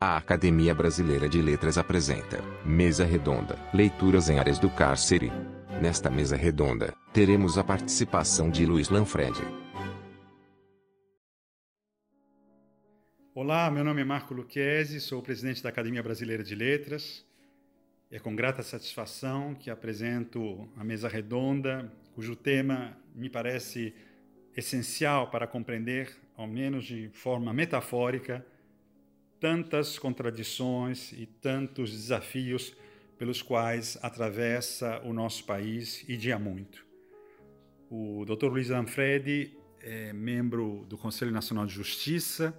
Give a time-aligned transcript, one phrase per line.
[0.00, 5.28] A Academia Brasileira de Letras apresenta Mesa Redonda Leituras em Áreas do Cárcere.
[5.82, 9.42] Nesta mesa redonda, teremos a participação de Luiz Lanfredi.
[13.34, 17.26] Olá, meu nome é Marco Lucchesi, sou o presidente da Academia Brasileira de Letras.
[18.08, 23.92] É com grata satisfação que apresento a mesa redonda, cujo tema me parece
[24.56, 28.46] essencial para compreender, ao menos de forma metafórica,
[29.40, 32.74] tantas contradições e tantos desafios
[33.16, 36.86] pelos quais atravessa o nosso país e dia muito.
[37.90, 38.46] O Dr.
[38.46, 42.56] Luiz Lanfredi é membro do Conselho Nacional de Justiça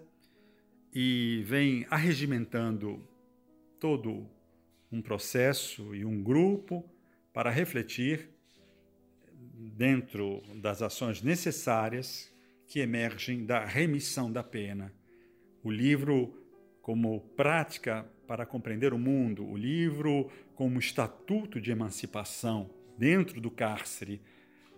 [0.93, 3.07] e vem arregimentando
[3.79, 4.27] todo
[4.91, 6.83] um processo e um grupo
[7.31, 8.29] para refletir
[9.53, 12.33] dentro das ações necessárias
[12.67, 14.93] que emergem da remissão da pena.
[15.63, 16.38] O livro
[16.89, 24.19] como prática para compreender o mundo, o livro como estatuto de emancipação dentro do cárcere,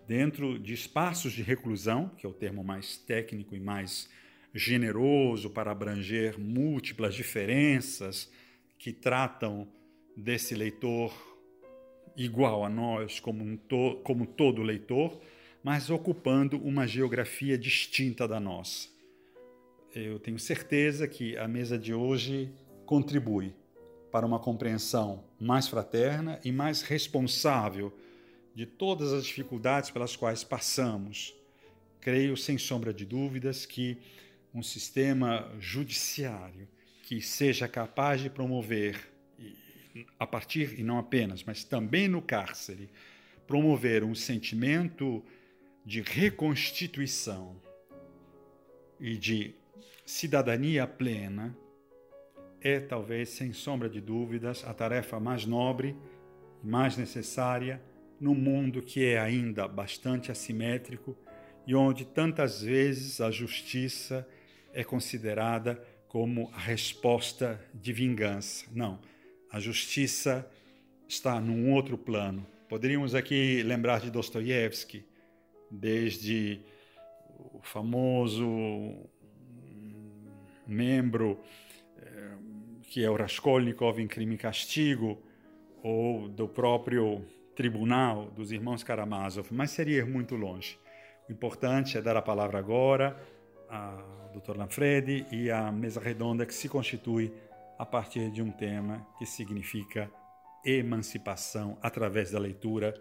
[0.06, 4.10] dentro de espaços de reclusão, que é o termo mais técnico e mais
[4.52, 8.30] generoso para abranger múltiplas diferenças
[8.78, 9.66] que tratam
[10.14, 11.14] desse leitor
[12.14, 15.18] igual a nós, como, um to como todo leitor,
[15.64, 18.91] mas ocupando uma geografia distinta da nossa
[19.94, 22.50] eu tenho certeza que a mesa de hoje
[22.86, 23.54] contribui
[24.10, 27.92] para uma compreensão mais fraterna e mais responsável
[28.54, 31.34] de todas as dificuldades pelas quais passamos.
[32.00, 33.98] Creio, sem sombra de dúvidas, que
[34.54, 36.68] um sistema judiciário
[37.02, 38.98] que seja capaz de promover,
[40.18, 42.88] a partir e não apenas, mas também no cárcere,
[43.46, 45.22] promover um sentimento
[45.84, 47.60] de reconstituição
[49.00, 49.54] e de
[50.12, 51.56] cidadania plena
[52.60, 55.96] é, talvez, sem sombra de dúvidas, a tarefa mais nobre
[56.62, 57.82] e mais necessária
[58.20, 61.16] num mundo que é ainda bastante assimétrico
[61.66, 64.28] e onde tantas vezes a justiça
[64.72, 68.66] é considerada como a resposta de vingança.
[68.70, 69.00] Não,
[69.50, 70.48] a justiça
[71.08, 72.46] está num outro plano.
[72.68, 75.04] Poderíamos aqui lembrar de Dostoiévski,
[75.70, 76.60] desde
[77.28, 79.10] o famoso
[80.66, 81.40] membro
[81.98, 82.36] eh,
[82.82, 85.18] que é o Raskolnikov em Crime e Castigo,
[85.82, 87.24] ou do próprio
[87.54, 90.78] tribunal dos irmãos Karamazov, mas seria ir muito longe.
[91.28, 93.16] O importante é dar a palavra agora
[93.68, 94.56] ao Dr.
[94.56, 97.32] Lanfredi e à mesa redonda que se constitui
[97.78, 100.10] a partir de um tema que significa
[100.64, 102.94] emancipação através da leitura,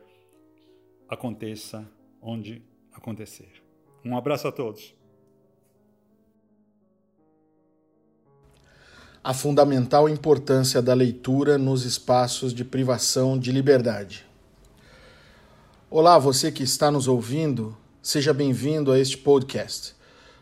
[1.07, 1.87] aconteça
[2.21, 3.63] onde acontecer.
[4.03, 4.95] Um abraço a todos.
[9.23, 14.25] A fundamental importância da leitura nos espaços de privação de liberdade.
[15.91, 19.93] Olá, você que está nos ouvindo, seja bem-vindo a este podcast,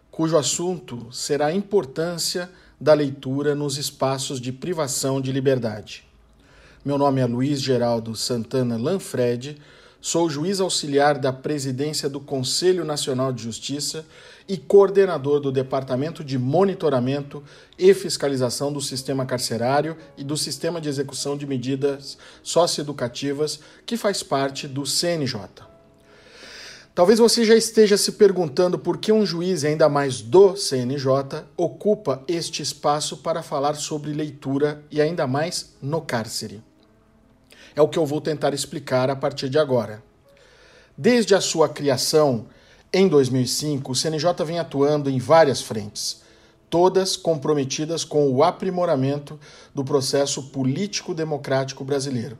[0.09, 6.07] cujo assunto será a importância da leitura nos espaços de privação de liberdade.
[6.85, 9.57] Meu nome é Luiz Geraldo Santana Lanfred
[10.02, 14.06] Sou juiz auxiliar da presidência do Conselho Nacional de Justiça
[14.48, 17.44] e coordenador do Departamento de Monitoramento
[17.78, 24.24] e Fiscalização do Sistema Carcerário e do Sistema de Execução de Medidas Socioeducativas, que faz
[24.24, 25.42] parte do CNJ.
[26.96, 32.24] Talvez você já esteja se perguntando por que um juiz, ainda mais do CNJ, ocupa
[32.26, 36.69] este espaço para falar sobre leitura e ainda mais no cárcere.
[37.79, 40.03] É o que eu vou tentar explicar a partir de agora.
[40.97, 42.47] Desde a sua criação,
[42.91, 46.22] em 2005, o CNJ vem atuando em várias frentes,
[46.69, 49.39] todas comprometidas com o aprimoramento
[49.73, 52.38] do processo político-democrático brasileiro,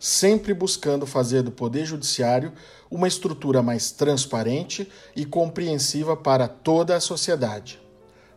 [0.00, 2.54] sempre buscando fazer do Poder Judiciário
[2.90, 7.78] uma estrutura mais transparente e compreensiva para toda a sociedade.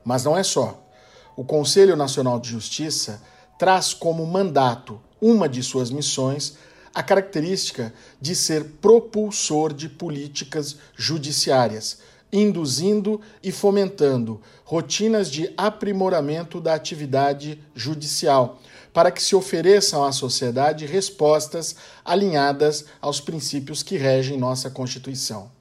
[0.03, 0.85] Mas não é só.
[1.34, 3.22] O Conselho Nacional de Justiça
[3.58, 6.58] traz como mandato uma de suas missões
[6.94, 12.00] a característica de ser propulsor de políticas judiciárias,
[12.34, 18.59] induzindo e fomentando rotinas de aprimoramento da atividade judicial,
[18.94, 25.60] para que se ofereçam à sociedade respostas alinhadas aos princípios que regem nossa Constituição.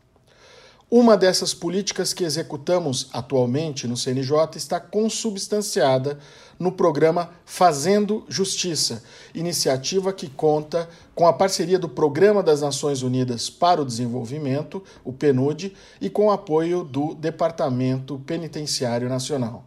[0.93, 6.19] Uma dessas políticas que executamos atualmente no CNJ está consubstanciada
[6.59, 9.01] no programa Fazendo Justiça,
[9.33, 15.13] iniciativa que conta com a parceria do Programa das Nações Unidas para o Desenvolvimento, o
[15.13, 19.65] PNUD, e com o apoio do Departamento Penitenciário Nacional.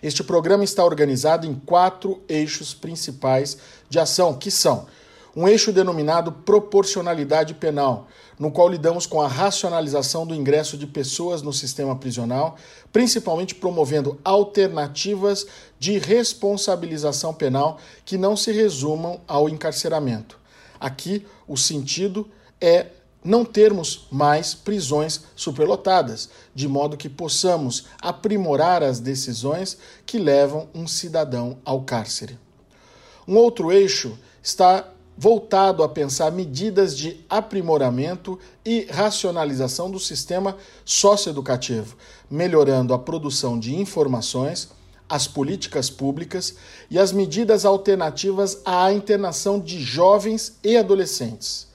[0.00, 3.58] Este programa está organizado em quatro eixos principais
[3.88, 4.86] de ação, que são
[5.36, 11.42] um eixo denominado proporcionalidade penal, no qual lidamos com a racionalização do ingresso de pessoas
[11.42, 12.56] no sistema prisional,
[12.90, 15.46] principalmente promovendo alternativas
[15.78, 20.38] de responsabilização penal que não se resumam ao encarceramento.
[20.80, 22.26] Aqui, o sentido
[22.58, 22.86] é
[23.22, 30.86] não termos mais prisões superlotadas, de modo que possamos aprimorar as decisões que levam um
[30.86, 32.38] cidadão ao cárcere.
[33.26, 41.96] Um outro eixo está voltado a pensar medidas de aprimoramento e racionalização do sistema socioeducativo,
[42.30, 44.68] melhorando a produção de informações,
[45.08, 46.56] as políticas públicas
[46.90, 51.66] e as medidas alternativas à internação de jovens e adolescentes.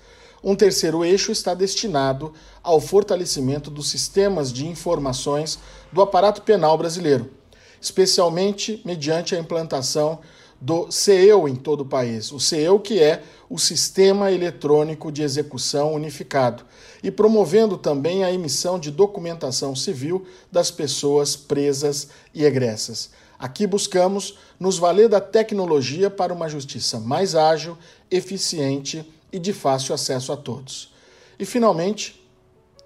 [0.43, 2.33] Um terceiro eixo está destinado
[2.63, 5.59] ao fortalecimento dos sistemas de informações
[5.91, 7.31] do aparato penal brasileiro,
[7.79, 10.19] especialmente mediante a implantação
[10.61, 12.31] do CEU em todo o país.
[12.31, 16.63] O CEU que é o Sistema Eletrônico de Execução Unificado
[17.01, 23.09] e promovendo também a emissão de documentação civil das pessoas presas e egressas.
[23.39, 27.75] Aqui buscamos nos valer da tecnologia para uma justiça mais ágil,
[28.11, 29.03] eficiente
[29.33, 30.93] e de fácil acesso a todos.
[31.39, 32.23] E, finalmente,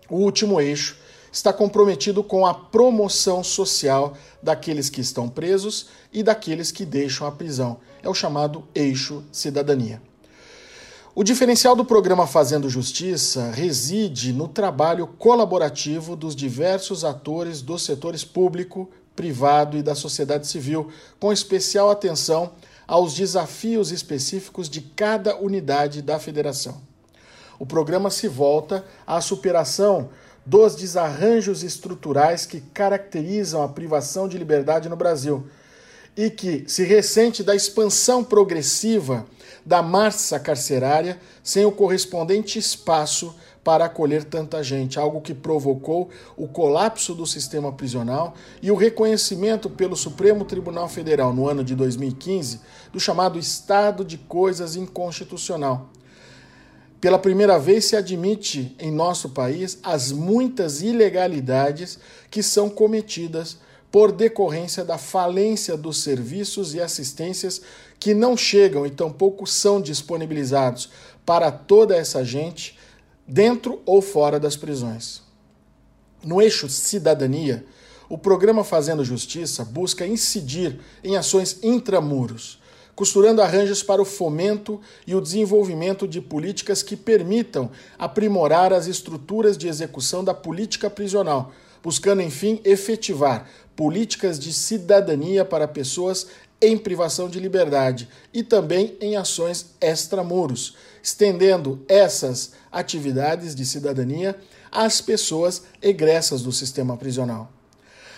[0.09, 0.95] o último eixo
[1.35, 7.31] está comprometido com a promoção social daqueles que estão presos e daqueles que deixam a
[7.31, 7.77] prisão.
[8.01, 10.01] É o chamado eixo cidadania.
[11.13, 18.23] O diferencial do programa Fazendo Justiça reside no trabalho colaborativo dos diversos atores dos setores
[18.23, 20.89] público, privado e da sociedade civil,
[21.19, 22.53] com especial atenção
[22.87, 26.81] aos desafios específicos de cada unidade da federação.
[27.59, 30.09] O programa se volta à superação
[30.45, 35.47] dos desarranjos estruturais que caracterizam a privação de liberdade no Brasil
[36.15, 39.25] e que se ressente da expansão progressiva
[39.65, 46.47] da massa carcerária sem o correspondente espaço para acolher tanta gente, algo que provocou o
[46.47, 52.61] colapso do sistema prisional e o reconhecimento pelo Supremo Tribunal Federal no ano de 2015
[52.93, 55.89] do chamado estado de coisas inconstitucional
[56.99, 61.99] pela primeira vez se admite em nosso país as muitas ilegalidades
[62.31, 63.57] que são cometidas
[63.91, 67.61] por decorrência da falência dos serviços e assistências
[67.99, 70.89] que não chegam e tampouco são disponibilizados
[71.25, 72.77] para toda essa gente,
[73.27, 75.21] dentro ou fora das prisões.
[76.23, 77.65] No eixo cidadania,
[78.09, 82.59] o programa Fazendo Justiça busca incidir em ações intramuros
[82.95, 87.69] costurando arranjos para o fomento e o desenvolvimento de políticas que permitam
[87.99, 91.51] aprimorar as estruturas de execução da política prisional,
[91.83, 96.27] buscando, enfim, efetivar políticas de cidadania para pessoas
[96.61, 104.35] em privação de liberdade e também em ações extramuros, estendendo essas atividades de cidadania
[104.71, 107.51] às pessoas egressas do sistema prisional.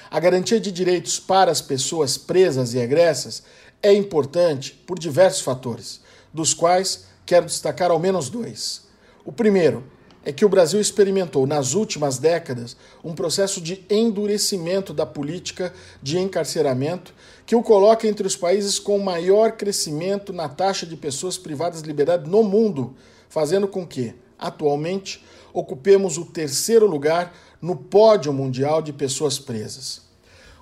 [0.10, 3.44] A garantia de direitos para as pessoas presas e egressas
[3.82, 6.02] é importante por diversos fatores,
[6.34, 8.88] dos quais quero destacar ao menos dois.
[9.24, 9.84] O primeiro
[10.28, 16.20] é que o Brasil experimentou nas últimas décadas um processo de endurecimento da política de
[16.20, 17.14] encarceramento
[17.46, 21.88] que o coloca entre os países com maior crescimento na taxa de pessoas privadas de
[21.88, 22.94] liberdade no mundo,
[23.30, 30.07] fazendo com que, atualmente, ocupemos o terceiro lugar no pódio mundial de pessoas presas.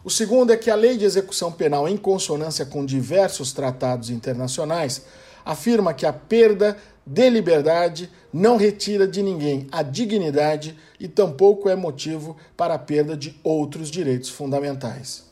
[0.06, 5.02] O segundo é que a lei de execução penal, em consonância com diversos tratados internacionais,
[5.44, 11.76] afirma que a perda de liberdade não retira de ninguém a dignidade e tampouco é
[11.76, 15.24] motivo para a perda de outros direitos fundamentais.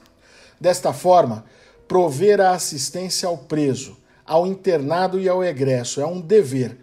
[0.60, 1.46] Desta forma,
[1.88, 6.80] prover a assistência ao preso, ao internado e ao egresso é um dever.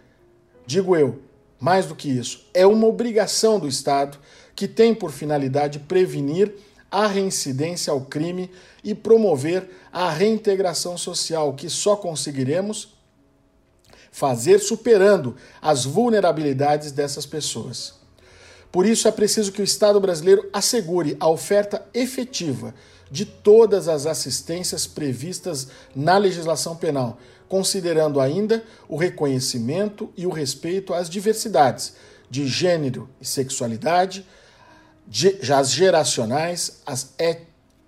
[0.65, 1.19] Digo eu,
[1.59, 4.17] mais do que isso, é uma obrigação do Estado
[4.55, 6.55] que tem por finalidade prevenir
[6.91, 8.51] a reincidência ao crime
[8.83, 12.93] e promover a reintegração social, que só conseguiremos
[14.11, 17.93] fazer superando as vulnerabilidades dessas pessoas.
[18.71, 22.73] Por isso é preciso que o Estado brasileiro assegure a oferta efetiva
[23.09, 27.17] de todas as assistências previstas na legislação penal,
[27.49, 31.93] considerando ainda o reconhecimento e o respeito às diversidades
[32.29, 34.25] de gênero e sexualidade,
[35.53, 37.41] as geracionais, as, et,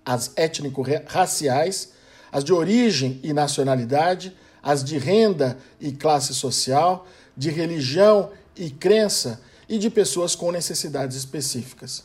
[0.06, 1.90] as étnico-raciais,
[2.32, 9.42] as de origem e nacionalidade, as de renda e classe social, de religião e crença
[9.68, 12.04] e de pessoas com necessidades específicas.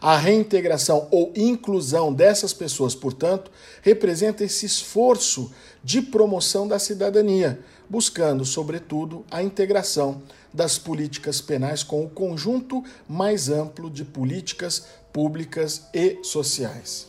[0.00, 3.50] A reintegração ou inclusão dessas pessoas, portanto,
[3.82, 5.52] representa esse esforço
[5.82, 13.48] de promoção da cidadania, buscando, sobretudo, a integração das políticas penais com o conjunto mais
[13.48, 17.08] amplo de políticas públicas e sociais.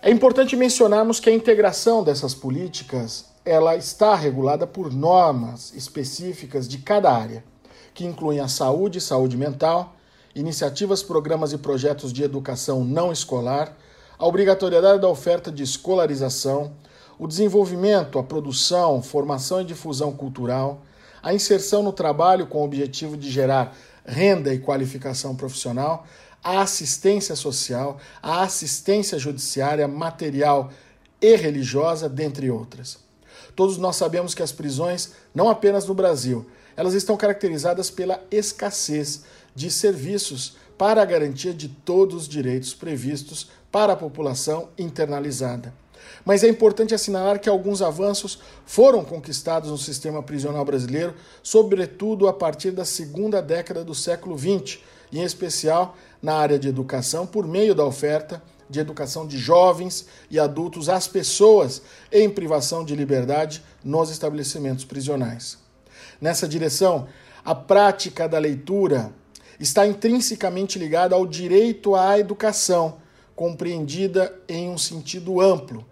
[0.00, 6.78] É importante mencionarmos que a integração dessas políticas ela está regulada por normas específicas de
[6.78, 7.44] cada área,
[7.94, 9.96] que incluem a saúde, saúde mental,
[10.34, 13.76] iniciativas, programas e projetos de educação não escolar,
[14.18, 16.72] a obrigatoriedade da oferta de escolarização,
[17.18, 20.82] o desenvolvimento, a produção, formação e difusão cultural,
[21.22, 26.06] a inserção no trabalho com o objetivo de gerar renda e qualificação profissional,
[26.42, 30.72] a assistência social, a assistência judiciária, material
[31.20, 32.98] e religiosa, dentre outras.
[33.54, 39.22] Todos nós sabemos que as prisões, não apenas no Brasil, elas estão caracterizadas pela escassez
[39.54, 45.72] de serviços para a garantia de todos os direitos previstos para a população internalizada.
[46.24, 52.32] Mas é importante assinalar que alguns avanços foram conquistados no sistema prisional brasileiro, sobretudo a
[52.32, 54.78] partir da segunda década do século XX,
[55.12, 60.38] em especial na área de educação, por meio da oferta de educação de jovens e
[60.38, 65.61] adultos às pessoas em privação de liberdade nos estabelecimentos prisionais.
[66.22, 67.08] Nessa direção,
[67.44, 69.12] a prática da leitura
[69.58, 72.98] está intrinsecamente ligada ao direito à educação,
[73.34, 75.84] compreendida em um sentido amplo,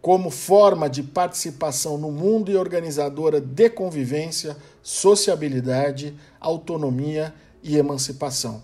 [0.00, 8.62] como forma de participação no mundo e organizadora de convivência, sociabilidade, autonomia e emancipação.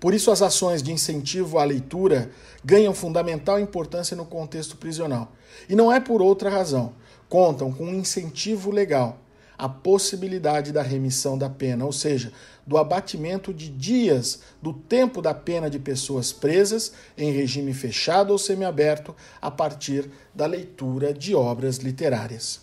[0.00, 2.30] Por isso, as ações de incentivo à leitura
[2.64, 5.32] ganham fundamental importância no contexto prisional.
[5.68, 6.94] E não é por outra razão.
[7.28, 9.18] Contam com um incentivo legal,
[9.60, 12.32] a possibilidade da remissão da pena, ou seja,
[12.66, 18.38] do abatimento de dias do tempo da pena de pessoas presas em regime fechado ou
[18.38, 22.62] semiaberto a partir da leitura de obras literárias.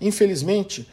[0.00, 0.88] Infelizmente,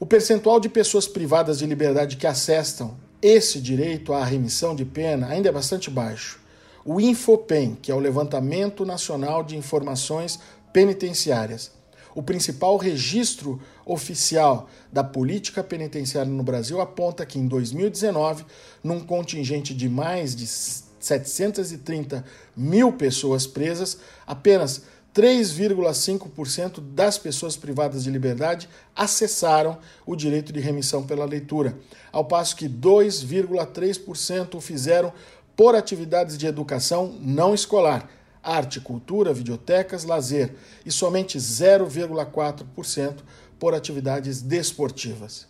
[0.00, 5.26] o percentual de pessoas privadas de liberdade que acessam esse direito à remissão de pena
[5.26, 6.40] ainda é bastante baixo.
[6.82, 10.40] O Infopen, que é o Levantamento Nacional de Informações
[10.72, 11.81] Penitenciárias,
[12.14, 18.44] o principal registro oficial da política penitenciária no Brasil, aponta que em 2019,
[18.82, 22.24] num contingente de mais de 730
[22.56, 24.82] mil pessoas presas, apenas
[25.14, 31.76] 3,5% das pessoas privadas de liberdade acessaram o direito de remissão pela leitura,
[32.10, 35.12] ao passo que 2,3% o fizeram
[35.54, 38.08] por atividades de educação não escolar,
[38.42, 43.16] arte, cultura, videotecas, lazer, e somente 0,4%
[43.58, 45.46] por atividades desportivas.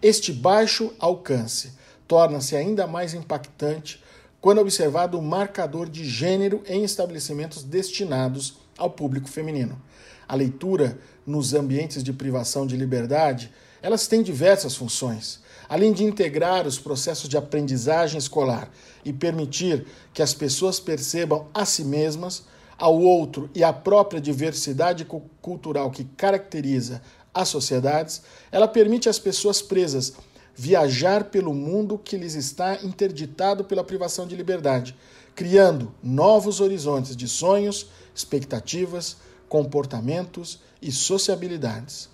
[0.00, 1.72] Este baixo alcance
[2.06, 4.02] torna-se ainda mais impactante
[4.40, 9.80] quando observado o marcador de gênero em estabelecimentos destinados ao público feminino.
[10.28, 15.40] A leitura nos ambientes de privação de liberdade, elas têm diversas funções.
[15.68, 18.70] Além de integrar os processos de aprendizagem escolar
[19.04, 22.44] e permitir que as pessoas percebam a si mesmas,
[22.78, 25.06] ao outro e a própria diversidade
[25.40, 27.00] cultural que caracteriza
[27.32, 30.12] as sociedades, ela permite às pessoas presas
[30.54, 34.96] viajar pelo mundo que lhes está interditado pela privação de liberdade,
[35.34, 39.18] criando novos horizontes de sonhos, expectativas,
[39.48, 42.08] comportamentos e sociabilidades.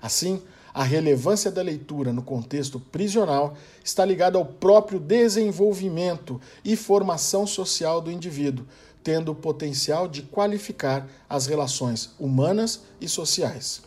[0.00, 0.40] Assim,
[0.72, 8.00] a relevância da leitura no contexto prisional está ligada ao próprio desenvolvimento e formação social
[8.00, 8.66] do indivíduo,
[9.02, 13.82] tendo o potencial de qualificar as relações humanas e sociais.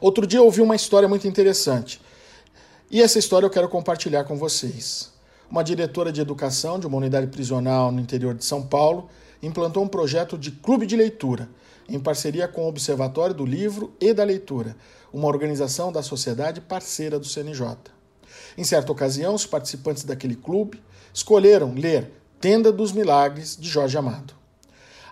[0.00, 2.00] Outro dia eu ouvi uma história muito interessante.
[2.90, 5.12] E essa história eu quero compartilhar com vocês.
[5.50, 9.08] Uma diretora de educação de uma unidade prisional no interior de São Paulo
[9.42, 11.48] implantou um projeto de clube de leitura,
[11.90, 14.76] em parceria com o Observatório do Livro e da Leitura,
[15.12, 17.76] uma organização da sociedade parceira do CNJ.
[18.56, 20.80] Em certa ocasião, os participantes daquele clube
[21.12, 24.34] escolheram ler Tenda dos Milagres, de Jorge Amado.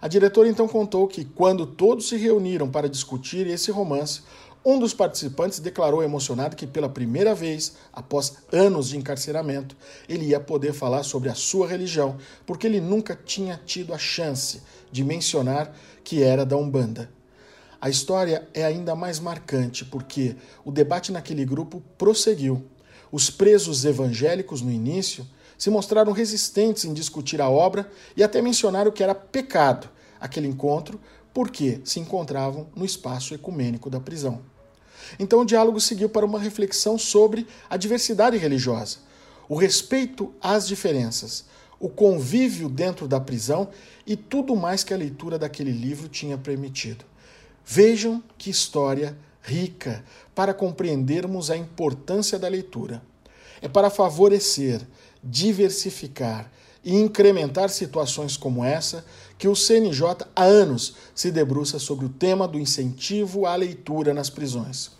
[0.01, 4.23] A diretora então contou que, quando todos se reuniram para discutir esse romance,
[4.71, 9.75] um dos participantes declarou emocionado que, pela primeira vez, após anos de encarceramento,
[10.07, 14.61] ele ia poder falar sobre a sua religião, porque ele nunca tinha tido a chance
[14.93, 17.11] de mencionar que era da Umbanda.
[17.81, 22.63] A história é ainda mais marcante porque o debate naquele grupo prosseguiu.
[23.11, 28.93] Os presos evangélicos, no início, se mostraram resistentes em discutir a obra e até mencionaram
[28.93, 29.89] que era pecado
[30.21, 31.01] aquele encontro
[31.33, 34.43] porque se encontravam no espaço ecumênico da prisão.
[35.19, 38.99] Então o diálogo seguiu para uma reflexão sobre a diversidade religiosa,
[39.49, 41.45] o respeito às diferenças,
[41.81, 43.69] o convívio dentro da prisão
[44.07, 47.05] e tudo mais que a leitura daquele livro tinha permitido.
[47.65, 53.03] Vejam que história rica para compreendermos a importância da leitura.
[53.61, 54.81] É para favorecer,
[55.23, 56.51] diversificar
[56.85, 59.05] e incrementar situações como essa
[59.37, 64.31] que o CNJ há anos se debruça sobre o tema do incentivo à leitura nas
[64.31, 64.98] prisões.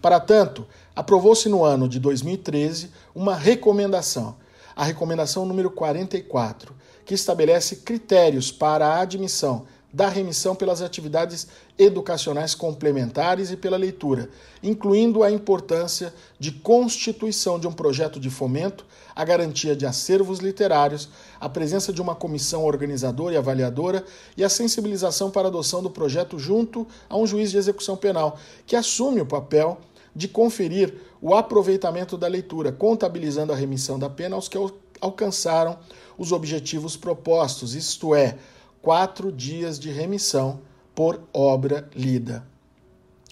[0.00, 4.36] Para tanto, aprovou-se no ano de 2013 uma recomendação,
[4.76, 6.74] a recomendação número 44,
[7.04, 11.46] que estabelece critérios para a admissão da remissão pelas atividades
[11.78, 14.28] educacionais complementares e pela leitura,
[14.62, 18.84] incluindo a importância de constituição de um projeto de fomento,
[19.16, 21.08] a garantia de acervos literários,
[21.40, 24.04] a presença de uma comissão organizadora e avaliadora
[24.36, 28.38] e a sensibilização para a adoção do projeto junto a um juiz de execução penal,
[28.66, 29.78] que assume o papel
[30.14, 34.58] de conferir o aproveitamento da leitura, contabilizando a remissão da pena aos que
[35.00, 35.78] alcançaram
[36.18, 38.36] os objetivos propostos, isto é,
[38.82, 40.60] quatro dias de remissão
[40.94, 42.46] por obra lida.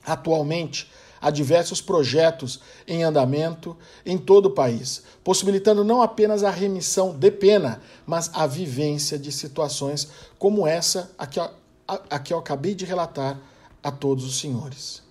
[0.05, 7.13] Atualmente, há diversos projetos em andamento em todo o país, possibilitando não apenas a remissão
[7.13, 11.51] de pena, mas a vivência de situações como essa a que, a,
[11.89, 13.41] a que eu acabei de relatar
[13.83, 15.03] a todos os senhores.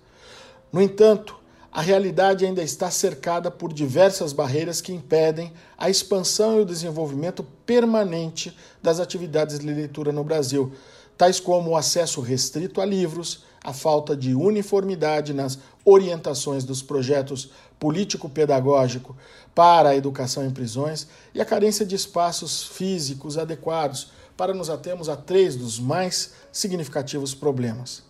[0.72, 1.38] No entanto,
[1.76, 7.44] a realidade ainda está cercada por diversas barreiras que impedem a expansão e o desenvolvimento
[7.66, 10.72] permanente das atividades de leitura no Brasil,
[11.18, 17.50] tais como o acesso restrito a livros, a falta de uniformidade nas orientações dos projetos
[17.78, 19.14] político-pedagógico
[19.54, 25.10] para a educação em prisões e a carência de espaços físicos adequados para nos atermos
[25.10, 28.05] a três dos mais significativos problemas.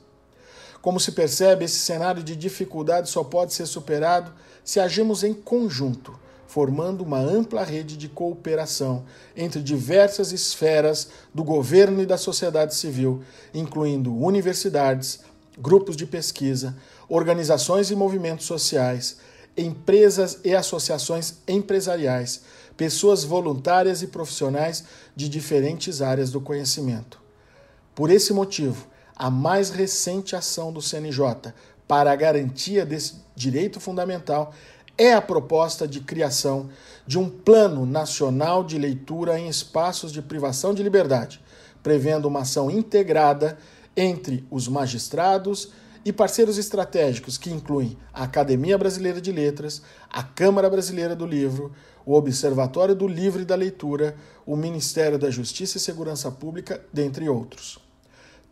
[0.85, 4.31] Como se percebe, esse cenário de dificuldade só pode ser superado
[4.63, 6.13] se agirmos em conjunto,
[6.45, 9.03] formando uma ampla rede de cooperação
[9.35, 15.21] entre diversas esferas do governo e da sociedade civil, incluindo universidades,
[15.57, 16.77] grupos de pesquisa,
[17.09, 19.17] organizações e movimentos sociais,
[19.57, 22.41] empresas e associações empresariais,
[22.77, 24.83] pessoas voluntárias e profissionais
[25.15, 27.19] de diferentes áreas do conhecimento.
[27.95, 31.53] Por esse motivo, a mais recente ação do CNJ
[31.87, 34.53] para a garantia desse direito fundamental
[34.97, 36.69] é a proposta de criação
[37.05, 41.41] de um Plano Nacional de Leitura em Espaços de Privação de Liberdade,
[41.83, 43.57] prevendo uma ação integrada
[43.95, 45.71] entre os magistrados
[46.03, 51.73] e parceiros estratégicos que incluem a Academia Brasileira de Letras, a Câmara Brasileira do Livro,
[52.05, 57.27] o Observatório do Livro e da Leitura, o Ministério da Justiça e Segurança Pública, dentre
[57.27, 57.84] outros.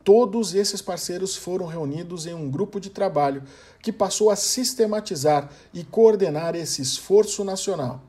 [0.03, 3.43] Todos esses parceiros foram reunidos em um grupo de trabalho
[3.81, 8.01] que passou a sistematizar e coordenar esse esforço nacional.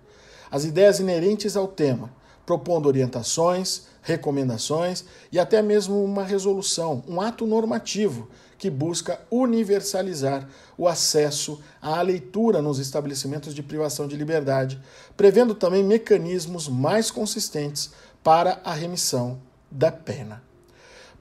[0.50, 2.12] As ideias inerentes ao tema,
[2.44, 8.28] propondo orientações, recomendações e até mesmo uma resolução, um ato normativo
[8.58, 14.80] que busca universalizar o acesso à leitura nos estabelecimentos de privação de liberdade,
[15.16, 20.53] prevendo também mecanismos mais consistentes para a remissão da pena.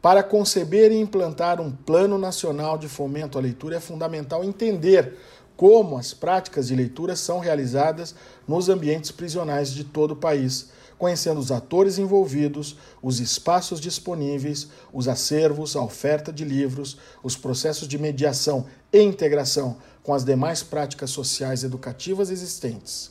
[0.03, 5.17] Para conceber e implantar um plano nacional de fomento à leitura é fundamental entender
[5.55, 8.13] como as práticas de leitura são realizadas
[8.45, 15.07] nos ambientes prisionais de todo o país, conhecendo os atores envolvidos, os espaços disponíveis, os
[15.07, 21.11] acervos, a oferta de livros, os processos de mediação e integração com as demais práticas
[21.11, 23.09] sociais educativas existentes.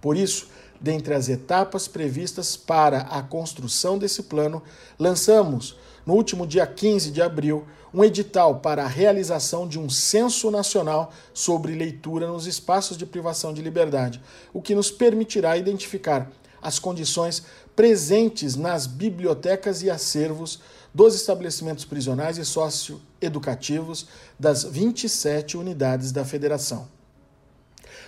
[0.00, 0.46] Por isso,
[0.80, 4.62] dentre as etapas previstas para a construção desse plano,
[4.96, 10.50] lançamos no último dia 15 de abril, um edital para a realização de um censo
[10.50, 14.20] nacional sobre leitura nos espaços de privação de liberdade,
[14.52, 16.30] o que nos permitirá identificar
[16.62, 17.42] as condições
[17.74, 20.60] presentes nas bibliotecas e acervos
[20.92, 24.06] dos estabelecimentos prisionais e socioeducativos
[24.38, 26.88] das 27 unidades da federação.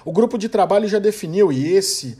[0.05, 2.19] O grupo de trabalho já definiu, e esse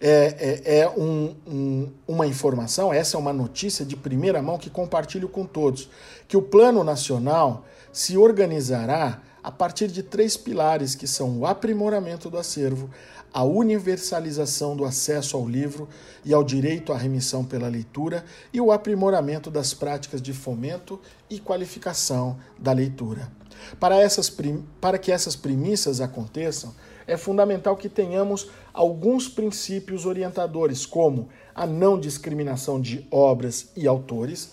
[0.00, 4.70] é, é, é um, um, uma informação, essa é uma notícia de primeira mão que
[4.70, 5.88] compartilho com todos,
[6.28, 12.28] que o Plano Nacional se organizará a partir de três pilares, que são o aprimoramento
[12.28, 12.90] do acervo,
[13.32, 15.88] a universalização do acesso ao livro
[16.24, 21.38] e ao direito à remissão pela leitura e o aprimoramento das práticas de fomento e
[21.38, 23.30] qualificação da leitura.
[23.78, 24.34] Para, essas,
[24.80, 26.74] para que essas premissas aconteçam,
[27.06, 34.52] é fundamental que tenhamos alguns princípios orientadores, como a não discriminação de obras e autores,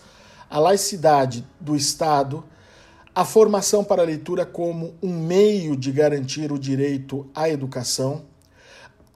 [0.49, 2.43] a laicidade do Estado,
[3.15, 8.23] a formação para a leitura como um meio de garantir o direito à educação,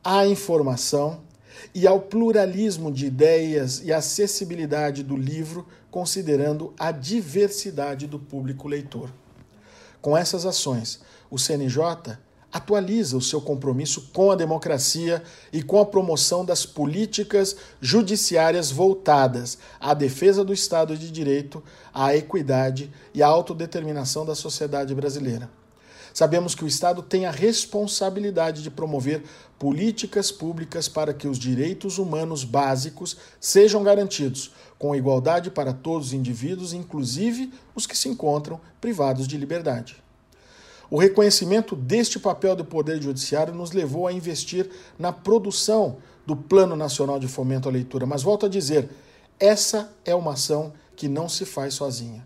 [0.03, 1.21] à informação
[1.73, 9.11] e ao pluralismo de ideias e acessibilidade do livro, considerando a diversidade do público leitor.
[10.01, 12.17] Com essas ações, o CNJ
[12.51, 19.57] atualiza o seu compromisso com a democracia e com a promoção das políticas judiciárias voltadas
[19.79, 25.49] à defesa do Estado de Direito, à equidade e à autodeterminação da sociedade brasileira.
[26.13, 29.23] Sabemos que o Estado tem a responsabilidade de promover
[29.59, 36.13] políticas públicas para que os direitos humanos básicos sejam garantidos, com igualdade para todos os
[36.13, 40.06] indivíduos, inclusive os que se encontram privados de liberdade.
[40.89, 46.75] O reconhecimento deste papel do Poder Judiciário nos levou a investir na produção do Plano
[46.75, 48.05] Nacional de Fomento à Leitura.
[48.05, 48.89] Mas volto a dizer,
[49.39, 52.25] essa é uma ação que não se faz sozinha.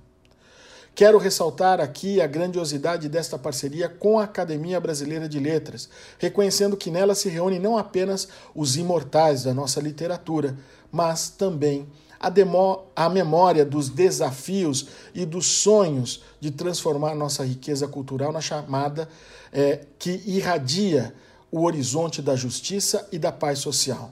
[0.94, 6.92] Quero ressaltar aqui a grandiosidade desta parceria com a Academia Brasileira de Letras, reconhecendo que
[6.92, 10.58] nela se reúnem não apenas os imortais da nossa literatura,
[10.92, 11.88] mas também
[12.22, 19.10] a, a memória dos desafios e dos sonhos de transformar nossa riqueza cultural na chamada
[19.52, 21.14] é, que irradia
[21.52, 24.12] o horizonte da justiça e da paz social.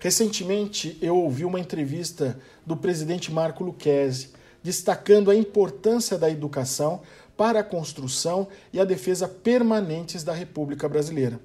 [0.00, 4.30] Recentemente, eu ouvi uma entrevista do presidente Marco Lucchesi
[4.62, 7.00] destacando a importância da educação
[7.36, 11.40] para a construção e a defesa permanentes da República Brasileira.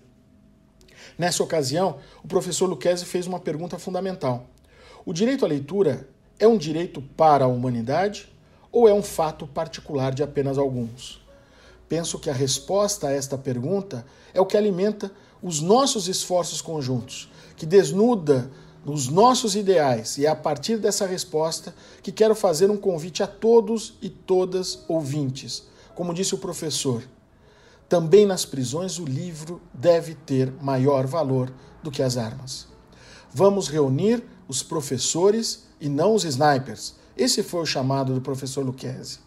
[1.17, 4.49] Nessa ocasião, o professor Lucchesi fez uma pergunta fundamental.
[5.05, 8.27] O direito à leitura é um direito para a humanidade
[8.71, 11.23] ou é um fato particular de apenas alguns?
[11.87, 15.11] Penso que a resposta a esta pergunta é o que alimenta
[15.43, 18.49] os nossos esforços conjuntos, que desnuda
[18.83, 23.27] os nossos ideais, e é a partir dessa resposta que quero fazer um convite a
[23.27, 25.67] todos e todas ouvintes.
[25.93, 27.03] Como disse o professor,
[27.87, 32.67] também nas prisões o livro deve ter maior valor do que as armas.
[33.31, 36.95] Vamos reunir os professores e não os snipers.
[37.17, 39.19] Esse foi o chamado do professor Lucchesi.